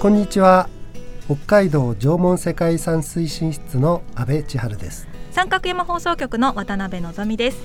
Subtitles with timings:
[0.00, 0.70] こんにちは。
[1.26, 5.06] 北海道縄文世界遺産推進室の阿部千春です。
[5.30, 7.58] 三角山放送局の渡辺のぞみです。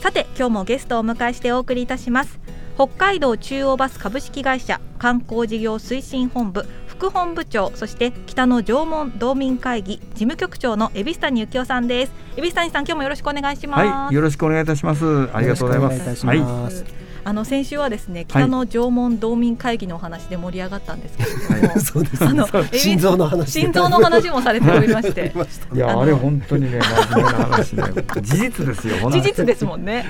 [0.00, 2.38] さて今日もゲストをお迎えしてお送りいたします。
[2.76, 12.12] 北海道中央バス株式会社観光事業推進本部副本部長そして北の縄文道民会議事務局長の恵比寿谷幸男さんです。
[12.36, 13.84] 恵比寿谷さん今日もよろしくお願いします。
[13.84, 15.28] はいよろしくお願いいたします。
[15.34, 16.24] ありがとうございます。
[16.24, 23.60] はいあの先週はですね北の縄文道民会議のお話で盛り上がったんですけれども、はい、 そうです、ね、あの心臓の話。
[23.60, 25.32] 心臓の話もされておりまして。
[25.74, 27.82] いやあれ本当にね真面目な話ね。
[28.22, 30.04] 事実ですよ事実ですもんね。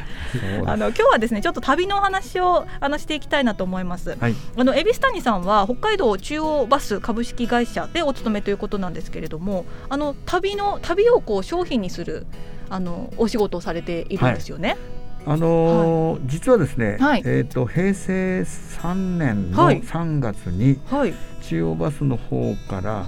[0.66, 12.26] あの今日はですねちょっと旅のお話をあのしていきたいなと思います、はい、あの恵比寿谷さんは北海道中央バス株式会社でお勤めということなんですけれどもあの旅の旅をこう商品にする
[12.70, 14.70] あのお仕事をされているんですよね。
[14.70, 23.04] はいあのーはい、実はですね、はい、えーと、平成3年の3月に、はい、中央バスの方から、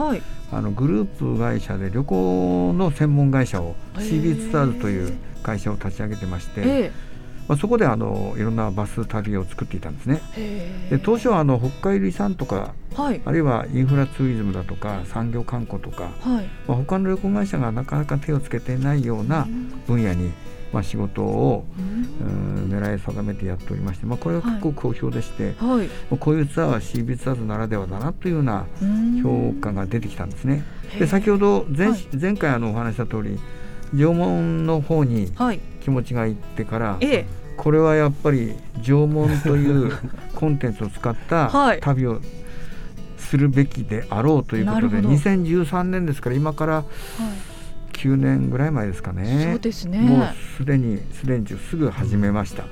[0.53, 6.93] あのグループ会社で旅行の専門会社を CB ツアーズという会社を立ち上げてまして、
[7.49, 10.21] まあ、そこであのいろんなバス旅を作っていたんですね。
[10.91, 19.47] で当初はあの北海道遺産とか、はい、あるいはインフラツーリズムだとか産業観光とか、はい、まあ、他の旅行会社がなかなか手をつけてないような
[19.87, 20.33] 分野に、
[20.75, 28.67] まあ、仕事を、うん、狙い定めてやっておりまして、まあ、これは結構好評でして、はい、こういうツアーは CB ツアーズならではだなというような
[29.23, 30.65] 評価が出てきたんですね。
[30.99, 31.91] で先ほど前,、
[32.21, 33.39] 前回あのお話した通り
[33.95, 35.31] 縄文の方に
[35.81, 36.99] 気持ちがいってから、
[37.57, 39.93] これはやっぱり縄文という
[40.35, 42.21] コンテンツを使った旅を
[43.17, 46.85] するべきであろうということで、2013年ですから今から、
[47.95, 49.49] 9年ぐらい前ですかね。
[49.53, 49.99] そうですね。
[49.99, 52.65] もうすでにすでにすぐ始めました、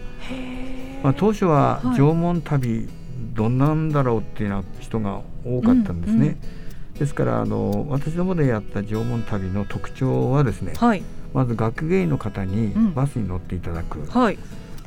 [1.02, 2.88] まあ、当初は縄文旅、
[3.34, 14.38] どんなんだろうっていうような人が多かったんですね、うんうん、ですからあの私どもでやった縄文旅の特徴はですね、はい、まず学芸員の方にバスに乗っていただく、うんはい、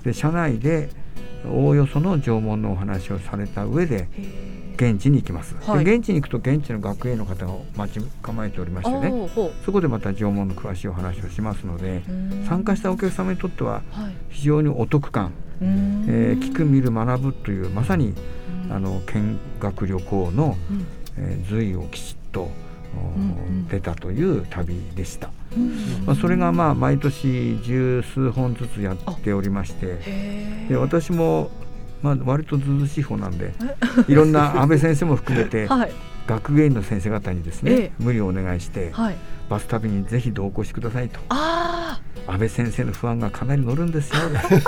[0.04, 0.90] で車内で
[1.48, 4.08] おおよその縄文のお話をされた上で
[4.76, 9.30] 現地に行きます、はい、現地に行くと現地の学園の方が待ち構えておりましてね
[9.66, 12.04] そこでまた縄文の詳しいお話をしますので
[12.48, 13.82] 参加したお客様にとっては
[14.30, 18.14] 非常にお得感、えー、聞く見る学ぶというまさに
[18.70, 20.58] あの見学旅行の、
[21.18, 22.50] えー、随をきちっと
[23.70, 25.30] 出たという旅でした。
[26.06, 30.00] まあ、それがまあ毎年十数本ずつやっておりまして
[30.68, 31.50] で私も
[32.06, 33.52] まあ、割とずうずしい方なんで
[34.08, 35.92] いろんな安倍先生も含めて、 はい、
[36.28, 39.16] 学芸員の先生方にですね、ええ、無理をお願いして、はい、
[39.50, 41.20] バス旅にぜひ同行してくださいと。
[42.28, 44.22] 安倍先生の不安がかなり乗るんですよ。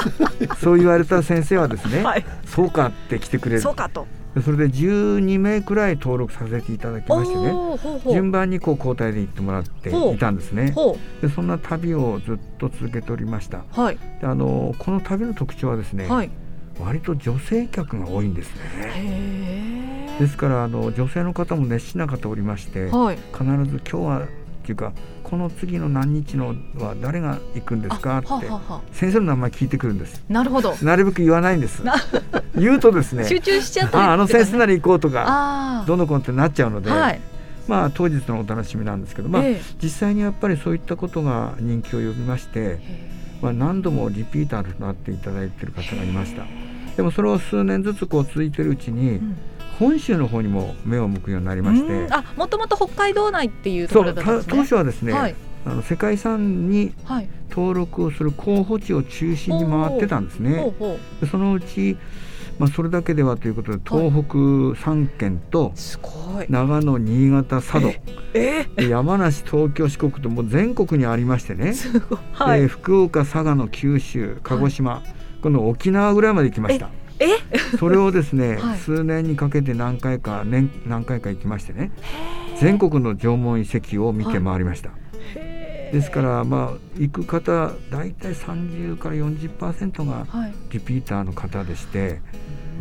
[0.59, 3.61] そう言われた先生はですね、はい、そうかって来てくれる。
[3.61, 4.07] そうかと。
[4.41, 7.53] それで12名くらい登録させていただきましてね
[8.11, 10.75] 順番にこう交代で行ってもらっていたんですね。
[11.21, 16.29] でそんな旅をずっと続けておりました、はい、であのこの旅の特徴はですね、はい
[16.79, 20.17] 割と女性客が多いんですね。
[20.19, 24.27] ですからあの女性の方も熱心な方おりまして、はい、必ず今日はっ
[24.67, 24.91] ていうか
[25.23, 28.27] この次の何日のは誰が行くんですかって
[28.91, 30.23] 先生の名前聞いてくるんです。
[30.27, 30.75] なるほど。
[30.81, 31.83] なるべく言わないんです。
[32.55, 33.25] 言うとですね。
[33.29, 36.89] 集中しちゃった、ああの先生なら行こうとかどの子ってなっちゃうので。
[36.91, 37.21] はい
[37.67, 42.79] まあ、当日のお楽しみなんですけど、まあ、えー、実際にやっぱりそういったことが人気を呼びまして、
[43.41, 46.43] まあ、何度もリピーターとなっていただいている方がいました。
[46.97, 49.37] でもそれを数年ずつこう続いてるうちに、うん。
[49.79, 54.53] 本州の方にも目を向くようになりまして、あもともと北海道内っていうところだったんですね。
[54.55, 55.35] 当初はですね、はい、
[55.65, 57.29] あの世界遺産にはい。
[57.49, 60.57] 登録をする候補地を中心に回ってたんですね。
[60.59, 61.97] ほうほうでそのうち、
[62.59, 65.73] まあ、それだけではということで東北3県と
[66.49, 67.93] 長野新潟佐渡。
[68.81, 71.73] 山梨東京四国ともう全国にありましてね、
[72.33, 72.61] はい。
[72.61, 75.01] で福岡佐賀の九州鹿児島、
[75.41, 76.89] この沖縄ぐらいまで行きました。
[77.19, 77.27] え
[77.77, 78.77] それをですね、 はい。
[78.77, 81.91] 数年にかけて何回か年何回か行きましてね。
[82.59, 84.89] 全国の縄文遺跡を見て回りました、
[85.91, 90.53] ですからまあ行く方大体30から40%がはい。
[90.71, 92.19] リピーターの方でして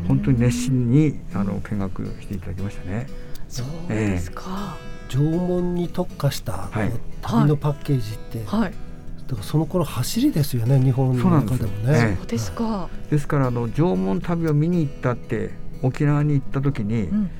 [0.09, 3.07] 本当に熱心にあの見学していただきましたね。
[3.49, 4.77] そうですか、
[5.09, 6.93] 縄文に特化したはい。
[7.21, 8.86] 旅のパッケージって、はい
[9.27, 11.99] だからその頃走りですよね日本のそうなんです中でもね。
[11.99, 15.51] ええそうですか、ですからあの縄文旅を見に行ったって
[15.83, 17.31] 沖縄に行った時にうんうん。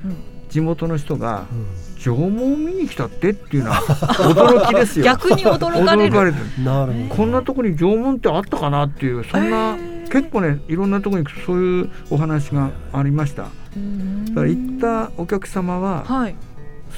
[0.49, 1.65] 地元の人がうん
[1.99, 5.05] 「縄文見に来たって?」っていうのは 驚きですよ。
[5.05, 6.13] 逆に驚かれる。
[6.13, 6.63] 驚かれてる。
[6.63, 7.15] なるほど。
[7.15, 9.75] こんなとこに縄文ってあったかなっていうそんな、
[10.09, 13.43] 結構ねいろんなとこに行くとそういうお話がありました。
[13.43, 14.33] だうん。
[14.33, 16.35] から行ったお客様ははい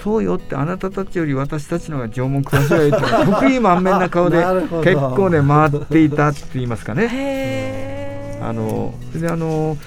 [0.04, 4.38] そうよってあなたたちより私たちの方が縄文詳しいわよって 得意満面な顔で
[4.84, 8.40] 結構ね回っていたって言いますかね。
[8.42, 9.78] あのそれであの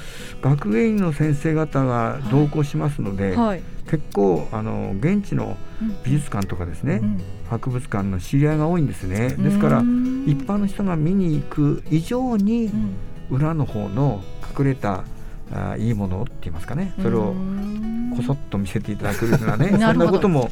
[0.42, 5.96] 学芸員の先生方が同行しますので、はい、結構あの現地のうん。
[6.04, 7.20] 美術館とかですね、うん。
[7.48, 9.30] 博物館の知り合いが多いんですね。
[9.30, 13.36] ですからうん一般の人が見に行く以上にうん。
[13.36, 14.20] 裏の方の
[14.58, 15.04] 隠れた
[15.54, 16.94] あいいものって言いますかね。
[17.02, 20.50] それをうんこそっと見せていただくようなねそんなことも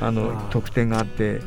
[0.00, 1.40] あの特典があって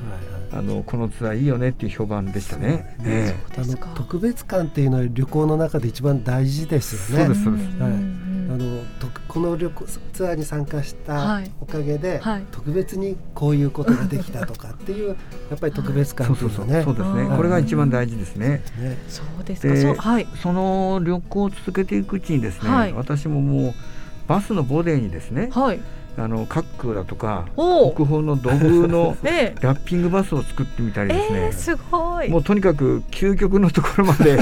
[0.51, 2.95] あのこのツアーいいよねっていう評判でしたね。
[2.99, 3.35] そうえ。
[3.55, 3.91] あのですか。
[3.95, 7.25] 特別感っていうのは旅行の中で一番大事ですよね。
[7.25, 7.77] そうですそうです。
[7.79, 7.91] はい
[9.31, 11.49] この旅行ツアーに参加したはい。
[11.61, 12.43] おかげで、はい。
[12.51, 15.15] 特別にこういうことができたとかっていう
[15.49, 16.85] やっぱり特別え感そうそうそうっていう。
[16.85, 16.97] のはね。
[16.97, 17.31] そうですね。
[17.31, 18.61] うんこれが一番大事ですね。
[18.77, 19.73] ねそうですか。
[19.73, 19.95] でそう。
[19.95, 20.27] はい。
[20.35, 22.93] その旅行を続けていくうちにですね、はい。
[22.93, 23.73] 私ももう
[24.31, 25.79] バスのボディにですねはい。
[26.17, 32.29] あのカックだとか国宝の土偶のえ ラッピングバスを作ってみたりえですね、えー、すごい。
[32.29, 34.37] もうとにかく究極のところまで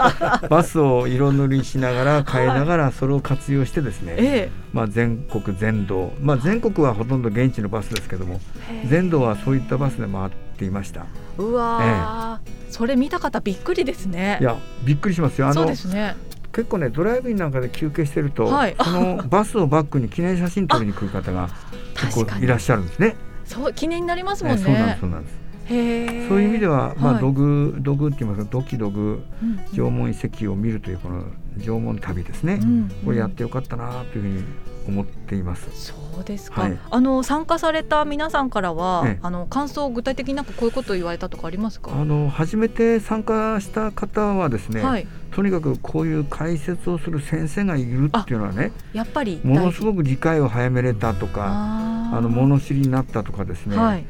[0.48, 8.86] バスを色塗りしながら変えながらそれを活用してですね、えまあ、全国全道、まあ、全国はほとんど現地のバスですけどもえ。
[8.88, 11.06] 全道はそういったバスで回っていました。
[11.38, 14.38] うわー、それ見た方びっくりですね。
[14.40, 15.48] いやびっくりしますよ。
[15.48, 16.16] あそうのですね
[16.54, 18.76] 結構ねドライブインなんかで休憩してると、はい。
[18.82, 21.48] その バスをバックに記念写真撮りに来る方が
[21.94, 23.16] 結構いらっしゃるんですね。
[23.44, 24.64] そう記念になりますもんね。
[24.64, 26.28] ねそうなんですそうなんです。
[26.28, 27.20] そういう意味では、まあ、はい。
[27.20, 29.58] 土偶土偶って言いますか土器土偶うん。
[29.72, 31.24] 縄文遺跡を見るというこの
[31.58, 32.90] 縄文旅ですね、うん。
[33.04, 34.44] これやってよかったなというふうに
[34.86, 35.68] 思っています。
[35.72, 36.78] そうですか、はい。
[36.90, 39.18] あの参加された皆さんからは、ええ。
[39.22, 41.90] あの感想具体的になんかこういうことを言われたとかありますか？
[41.92, 45.06] あの初めて参加した方はですね、はい。
[45.30, 54.04] とにかくこういう解説をする先生がいるっていうのはねやっぱりものすくごく理解を早めれたとかあの物知りになったとかですね、はい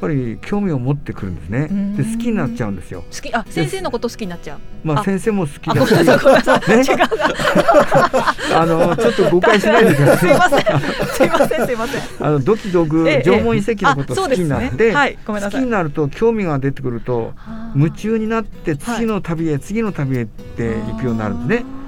[0.00, 1.66] ぱり興味を持ってくるんですね。
[1.66, 1.96] ん。
[1.96, 3.04] で好きになっちゃうんですよ。
[3.10, 4.58] 好きあ先生のこと好きになっちゃう。
[4.58, 5.86] あまあ先生も好きだ。
[5.86, 5.94] し
[8.54, 10.34] あのちょっと誤解しないでくだすさい。
[10.34, 12.02] いませんすいませんすいません。
[12.20, 14.94] あの土器土偶ええ縄文遺跡のことあ好きになって、
[15.26, 17.34] 好きになると興味が出てくると
[17.74, 21.78] 夢中になって次の旅へ、次の旅へって行くようになるんですね。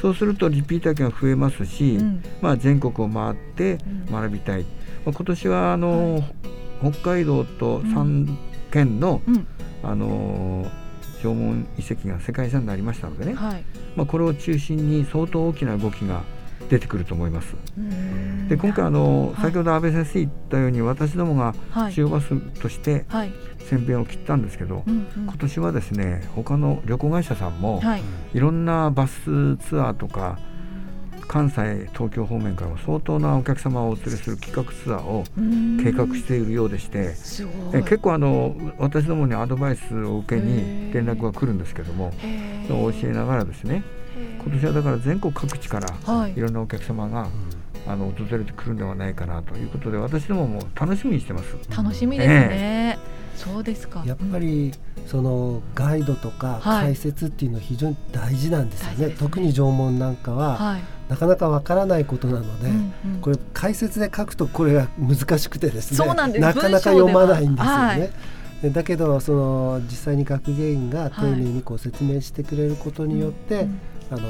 [0.00, 2.22] そうするとリピーター券が増えますし、うん。
[2.40, 4.12] まあ、全国を回ってうん。
[4.12, 4.66] 学びたい、ま
[5.06, 6.22] あ、今年はあの、
[6.80, 8.36] 北海道と3
[8.70, 9.46] 県の、うん。
[9.82, 10.66] あの
[11.22, 13.64] 縄文遺跡が世界遺産になりましたのでね、はい。
[13.94, 16.22] まあ、これを中心に相当大きな動きが
[16.68, 17.54] 出てくると思います。
[17.76, 18.48] うん。
[18.48, 19.36] で今回あの、はい。
[19.42, 21.92] 先ほど安倍先生言ったように私どもがはい。
[21.92, 23.32] 中央バスとしてはい。
[23.68, 25.24] 先鞭を切ったんですけど、うんうん。
[25.24, 28.02] 今年はですね他の旅行会社さんも、はい。
[28.34, 30.38] いろんなバスツアーとか
[31.28, 35.80] 関西東京方面からも相当なお客様をお連れする企画ツアーをうん。
[35.82, 37.14] 計画しているようでして、
[37.72, 40.94] え結構あの私どもにアドバイスを受けへにー。
[40.94, 42.12] 連絡が来るんですけども
[42.68, 43.82] 教えながらですね
[44.42, 46.32] 今年はだから全国各地からはい。
[46.32, 47.28] いろんなお客様が
[47.86, 51.56] あの訪れてくるんではないかなということで私どもも楽しみにしてます。
[51.70, 52.98] 楽しみですね、
[53.36, 54.02] そうですか。
[54.06, 54.72] やっぱり
[55.06, 56.86] そのガイドとかはい。
[56.86, 59.28] 解説っていうのは非常に大事なんですよね,、大事ですね。
[59.28, 63.20] 特に縄文なんかははい、なかなかわからないことなので、うんうん。
[63.20, 66.42] これ解説で書くとこれが難しくてですねなんです。
[66.42, 68.10] なかなか読まないんですよね。
[68.62, 74.20] でだけどその実際に学芸員が丁寧にこう説明してくれることによって、うんあの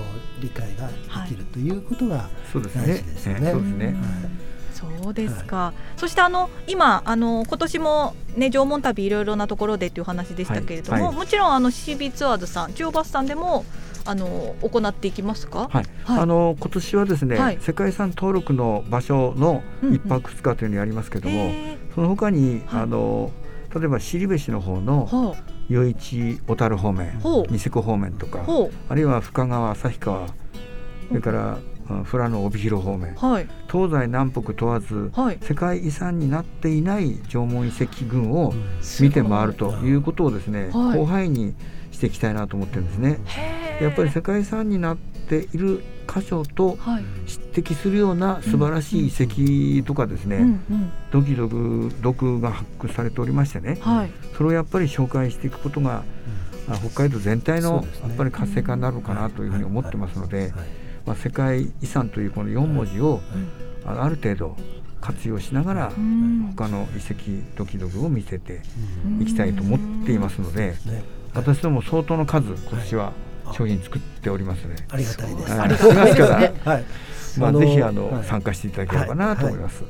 [0.40, 2.86] 理解ができるということがそうですね。
[2.86, 3.48] 大事ですよね。
[3.48, 3.86] えそうですね。
[3.86, 4.45] うん
[4.76, 13.64] そうですか、はい、そしてあの今あの今年もね縄文旅いろいろなところでっていう話でしたけれども、はいはい、もちろんあの CB ツアーズさん中央バスさんでも
[14.04, 15.68] あの行っていきますか？
[15.68, 15.84] はい。
[16.04, 23.32] はい、あの今年はですね、はい、世界遺産登録の場所の一泊二日というのをやりますけども、うんうん、その他に、はい、あの
[23.74, 25.36] 例えば尻べしの方の
[25.68, 28.46] 余市小樽方面、ニセコ方面とか、
[28.88, 30.28] あるいは深川旭川、
[31.08, 38.52] それから富良野帯広方面、はい、東西南北問わず、はい、世界遺産になっていない縄文遺跡群を
[39.00, 41.54] 見て回るということをですね、広範囲に
[41.92, 43.18] していきたいなと思ってるんですね。
[43.80, 46.78] やっぱり世界遺産になっている箇所と
[47.26, 50.60] 匹敵するような素晴らしい遺跡とかですね、
[51.10, 51.54] ドキドキ
[52.00, 56.04] 毒が発掘されておりましてね、はい、それをやっぱり紹介していくことが、
[56.80, 60.52] 北海道全体のやっぱり活性化になるのかなというふうに思ってますので、
[61.06, 63.20] まあ、世界遺産というこの4文字を
[63.84, 64.56] ある程度
[65.00, 65.92] 活用しながら
[66.56, 67.14] 他の遺跡
[67.56, 68.62] ドキドキを見せて
[69.20, 70.74] いきたいと思っていますので
[71.32, 73.12] 私ども相当の数今年は
[73.52, 74.74] 商品作っておりますね。
[74.90, 75.52] ありがたいです。
[75.52, 76.16] ありがたいです。
[76.16, 76.84] から、はい、
[77.38, 79.84] まあぜひあの参加していただければなと思います。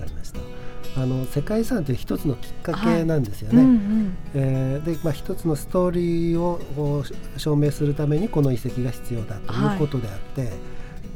[0.96, 3.58] あの世界遺産という一つのきっかけなんですよね。
[3.58, 3.66] はい。
[3.66, 7.04] うんうん、えー、で、まあ、一つのストーリーを
[7.36, 10.50] 証明するためにこの遺跡が必要だということであって、はい、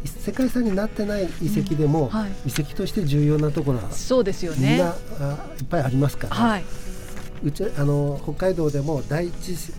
[0.05, 4.69] 世界遺産になってない遺跡でも、うんはい、遺跡として重要なところはそうですよね。
[4.71, 6.65] みんなあいっぱいありますから、はい、
[7.45, 9.73] うちあの北海道でも第一ス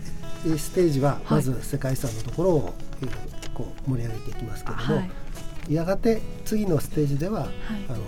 [0.74, 2.74] テージはまず世界遺産のところを、
[3.54, 5.02] こう盛り上げていきますけれども、は
[5.68, 7.50] い、やがて次のステージでは、はい、
[7.88, 7.98] あの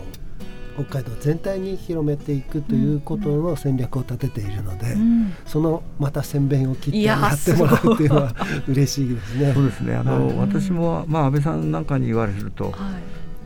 [0.75, 8.35] 北海道全体に広めていくということの戦略を立てているので、うん、そのまた宣伝を切ってやってもらうっていうのは
[8.69, 9.52] 嬉しいですね。
[9.54, 9.95] そうですね。
[9.95, 12.75] あの、はい、私も、まあ、安倍さんなんかに言われると、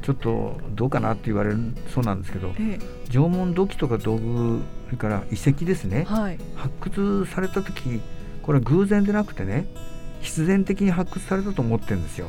[0.03, 1.59] ちょっとどうかなって言われる
[1.93, 6.07] そうなんですけど、ええ、縄文土器とか道具それから遺跡ですね、
[6.57, 8.01] 発掘された時
[8.43, 9.67] これは偶然でなくてね
[10.23, 12.29] 必然的に発掘されたと思ってるんですよ、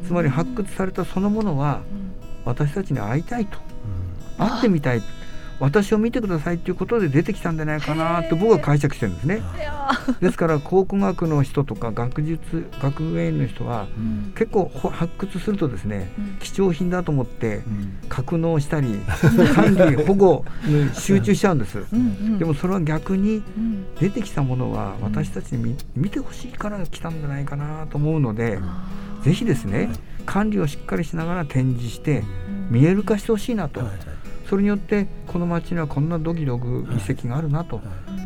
[0.00, 1.82] うん、つまり発掘されたそのものは
[2.44, 3.64] 私たちに会いたいと、うん、
[4.40, 5.02] 会ってみたい。
[5.60, 9.42] 私を見てくださいということで出てきたんじゃないかなって僕は解釈してるんですね。
[10.20, 13.86] ですから考古学の人とか学術学芸員の人は、
[14.34, 17.60] 結構発掘するとですね、貴重品だと思って
[18.08, 19.00] 格納したり、
[19.54, 21.84] 管理保護に集中しちゃうんです。
[22.38, 23.42] でもそれは逆に
[24.00, 28.58] 出てきたものは私たちに見てほしいから来たんじゃないかなと思うので。
[29.22, 29.90] ぜひですね
[30.24, 32.24] 管理をしっかりしながら展示して
[32.70, 33.82] 見える化してほしいなと
[34.50, 37.80] それによってこの町にはこんなドギドグ遺跡があるなと、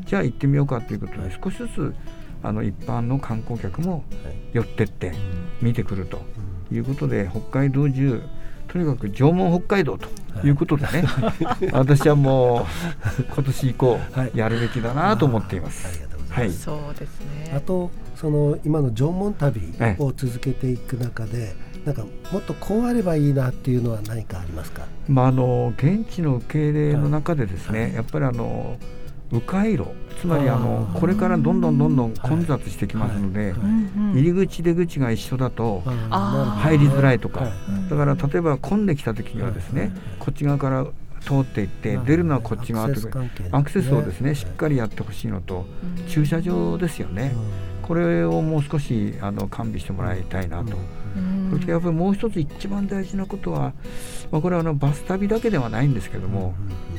[0.07, 1.95] じゃあ行ってみようかということで少しずつ
[2.43, 4.05] あの一般の観光客も
[4.55, 5.13] 寄ってって
[5.61, 6.23] 見てくると
[6.73, 8.23] いうことで北海道中
[8.69, 10.09] とにかく縄文北海道と
[10.47, 10.49] い。
[10.49, 12.67] うことでね、はい、私はも
[13.19, 13.99] う今年以降
[14.35, 16.07] やるべきだなと思っています。
[16.31, 17.53] はい、そうですね。
[17.55, 19.61] あとその今の縄文旅
[19.99, 28.79] を続けていく中で、なんかもっとこうあればいいなっていうのは何かありますか、まあ、あの現地の受け入れの中でですね、はい、やっぱりあの
[29.33, 29.87] 迂回路
[30.21, 33.53] つまりあのこれからどんどんどんどん混雑してきますので、
[34.15, 37.51] 入り口出口が一緒だと入りづらいとか、
[37.91, 40.87] だから例えば混んできた時にはですね、こっち側から
[41.21, 43.01] 通っていって出るのはこっち側と
[43.51, 45.67] アクセスをですねしっかりやってほしいのと
[46.09, 47.35] 駐車場ですよね。
[47.83, 50.77] これをもう少しあの完備してもらいたいなと。
[51.51, 53.73] そしてやっぱりもう一つ一番大事なことは、
[54.31, 56.55] まあ、これはあのバス旅だけではないんですけども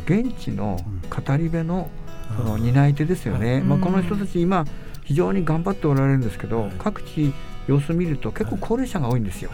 [0.05, 0.79] 現地の
[1.09, 1.89] 語り部の
[2.37, 4.65] その担い手ですよね、まあ、この人たち今
[5.03, 7.33] 非常に頑張っておられるんですけど各地
[7.67, 9.49] 様子見ると結構高齢者が多いんですよ、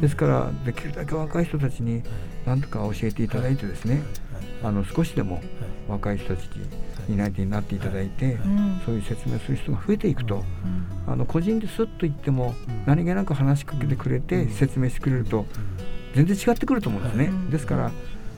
[0.00, 2.02] ですからできるだけ若い人たちに
[2.46, 4.02] 何とか教えていただいてですね
[4.62, 5.42] あの少しでも
[5.86, 6.66] 若い人たちに
[7.08, 8.38] 担い手になっていただいて、
[8.84, 10.44] そういう説明する人が増えていくと、
[11.06, 12.54] あの個人ですっと言っても
[12.86, 15.46] 何気なく話しかけてくれて説明してくれると
[16.14, 17.30] 全然違ってくると思うんですね。
[17.50, 17.90] ですから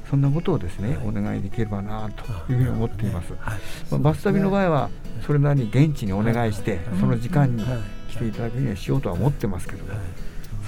[0.09, 3.33] そんなことをですね、お願いできればなというふうに思っています。
[3.91, 4.91] まあ、バス旅の場合は
[5.27, 7.65] それなりに現地にお願いして、その時間に
[8.11, 9.91] 来ていただくにはしようとは思ってますけども、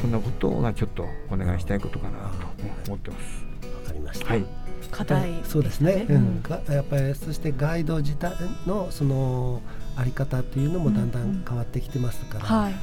[0.00, 2.47] そんなことがちょっとお願いしたいことかなと
[2.88, 3.45] 思ってます。
[3.85, 4.26] わかりました。
[4.26, 4.65] はい。
[4.90, 6.07] 課題、ね、そうですね。
[6.09, 8.35] うん、やっぱりそしてガイド自体
[8.66, 9.62] のその
[9.97, 12.62] あり方っていうのもだんだん変わってきてますから、うん。
[12.64, 12.75] はい、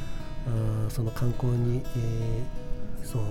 [0.90, 3.22] その観光に、えー、そう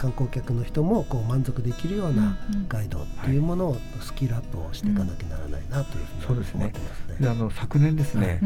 [0.00, 7.28] 観光客の人もこう満足できるようなガイドっていうものをスキルアップをしていかなきゃならないなというふうに思ってますね。
[7.28, 8.40] あの昨年ですね、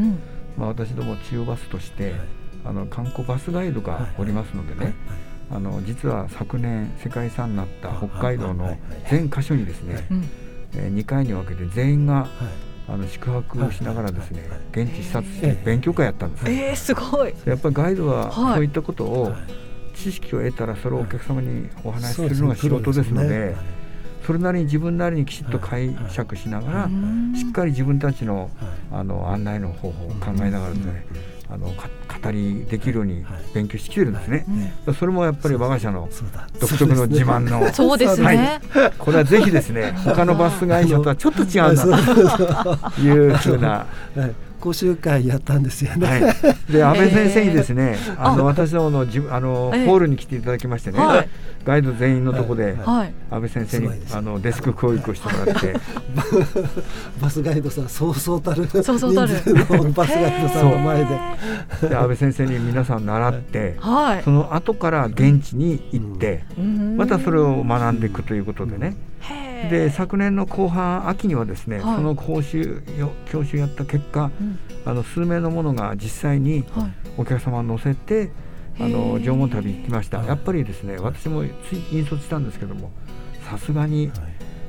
[0.56, 2.14] まあ、私ども中央バスとして、
[2.64, 4.94] あの観光バスガイドがおりますのでね、
[5.54, 8.76] あの実は昨年世界遺産になった北海道の
[9.08, 10.04] 全箇所にですね、
[10.74, 12.26] えー、2回に分けて全員が、
[12.88, 14.42] あの宿泊をしながらですね、
[14.72, 16.50] 現地視察して勉強会やったんです。
[16.50, 17.32] えー、すごい。
[17.44, 19.32] やっぱりガイドはそういったことを、
[19.94, 23.56] 知識を得たらそれをお客様にお話しするのが仕事ですので。
[24.24, 26.88] それなりに自分なりにきちっと解釈しながら、
[27.36, 28.50] しっかり自分たちの
[28.90, 31.06] あの案内の方法を考えながらですね、
[31.50, 34.46] あの語りできるように勉強してきてるんですね、
[34.98, 36.08] それもやっいう我が社の
[36.58, 37.70] 独特の自慢の。
[37.74, 43.86] そうですね、はい、これはぜひですね 他のバス会社とはちょっと違うんだというふうな
[44.64, 46.06] 講習会やったんですよね。
[46.06, 51.28] はい、で 安倍先生にですね、あの私ののじあの、ホールに来ていただきましてね、はい、
[51.66, 55.74] ガイド全員のとこで、はい、安倍先生に、あのデスク教育をしてもらって、
[57.20, 59.34] バスガイドさんそうそうたるそうそうたる。
[59.94, 61.88] バスガイドさんの前で。
[61.90, 68.96] で安倍先生に皆さん習って、はい、その後から現地に行って、うん、またそれを学んでいくということでね。
[69.68, 72.82] で昨年の後半秋にはですね、はい、その講習
[73.26, 76.64] 教習やった結果、うん、あの数名のものが実際に
[77.16, 78.30] お客様を乗せて、
[78.78, 80.22] はい、あの縄文旅行きました。
[80.24, 82.90] やっぱりですね私もつい引率したんですけども
[83.48, 84.10] さすがに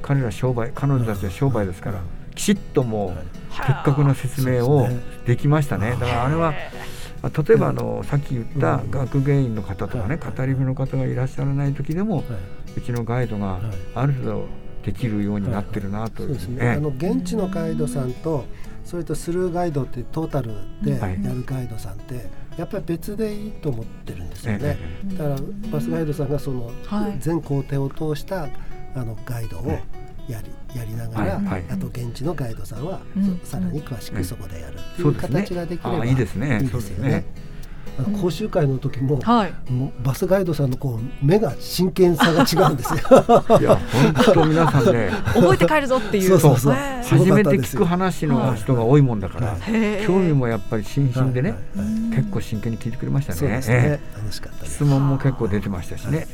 [0.02, 2.02] 彼ら商売彼女たちは商売ですから
[2.36, 4.88] きちっともう的確な説明を
[5.25, 5.92] できましたね。
[5.92, 6.54] だからあれは
[7.24, 12.24] 例えばあのさっき言った学芸員の方とかね語り部の方がいらっしゃらない時でも
[12.78, 13.60] うちのガイドが
[13.96, 14.48] ある程度
[14.86, 18.46] できるようになってるなと、そうですね、あの現地のガイドさんと
[18.84, 20.51] それとスルーガイドってトータル
[20.84, 24.77] でやるガイドさんって、やっぱり別でいいと思ってるんですよね。
[25.18, 25.36] だから
[25.72, 26.72] バスガイドさんがその
[27.20, 28.48] 全工程を通した
[28.96, 29.68] あのガイドを
[30.30, 33.01] やりやりながら、あと現地のガイドさんは、
[33.44, 36.60] さらに詳しくそこでやるっていう形ができればいいですね。
[36.62, 37.25] いいですよね。
[38.22, 39.54] 講習会の時も,、はい、
[40.04, 43.00] バスガイドさんのこう目が真剣さが違うんですよ。
[43.60, 46.30] いや本当皆さんね 覚えて帰るぞっていう。
[46.30, 46.75] そうそうそう。
[47.04, 49.58] 初めて聞く話の人が多いもんだから、
[50.06, 51.56] 興味もやっぱり心身でね、
[52.14, 53.62] 結構真剣に聞いてくれましたね。
[53.62, 54.00] ね。
[54.16, 56.27] 楽しかった質問も結構出てましたしね。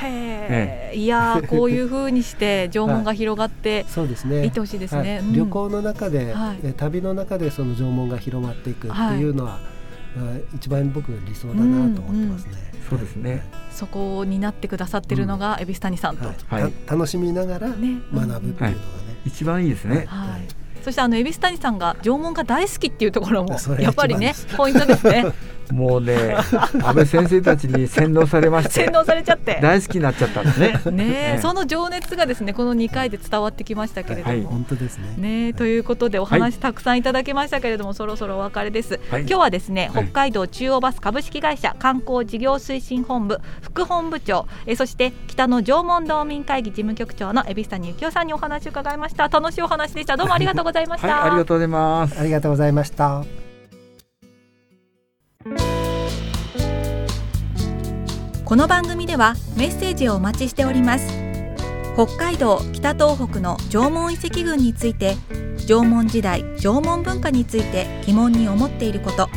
[0.00, 4.44] へえ、いやこういうふうにして縄文が広がって、 そうですね。
[4.44, 5.22] いってほしいですね。
[5.32, 6.34] 旅行の中で、
[6.76, 9.58] 旅の中でその縄文が広まっていくっていうのは、
[10.54, 12.52] 一番僕理想だなと思ってますね。
[12.88, 13.42] そうですね。
[13.70, 16.72] そこになってくださってるのが蛭子谷さんと、はい。
[16.86, 18.74] 楽しみながら学ぶっていうのがね、
[19.24, 20.06] 一番いいですね。
[20.08, 20.48] はい。
[20.82, 25.26] そしてあの蛭子谷さんが縄文が大好きっていうところもやっぱりねポイントですね。
[25.72, 29.58] もうね安倍先生たちに洗脳されまして洗脳されちゃって。
[29.60, 30.80] 大好きになっちゃったんですね。
[30.86, 35.14] ね、ね、その情熱がですねこの2回で伝わってきましたけれども、はい、本当ですね。
[35.48, 49.28] ねということでお話たくさんいただきましたけれども、はい、そろそろお別れです、はい、今日はですね北海道中央バス株式会社観光事業推進本部副本部長えそして北の縄文道民会議事務局長の蛭子谷幸男さんにお話を伺いました。
[49.28, 50.16] 楽しいお話でした。
[50.16, 52.18] どうもありがとうございました、ありがとうございます。
[52.18, 53.47] ありがとうございました
[58.48, 61.06] この番組ではメッセージをお待ちしております。
[61.96, 65.16] 北海道北東北の縄文遺跡群について
[65.66, 69.28] 縄文時代縄文文化について疑問に思っていること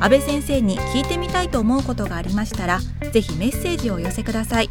[0.00, 4.68] 安倍先生に聞いてみたいと思うことがありましたらぜひメッセージを寄せください。